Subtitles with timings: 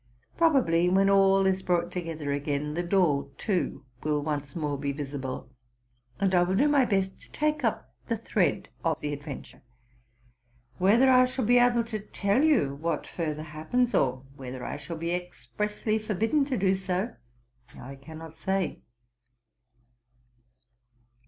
[0.35, 5.47] Probably, when all is brought together again, the door, too, will once more be visible;
[6.19, 9.61] and I will do my best to take up the thread of the adventure.
[10.79, 14.97] Whether I shall be able to tell you what further happens, or whether I shall
[14.97, 17.13] be expressly forbidden to do so,
[17.79, 18.79] I cannot say.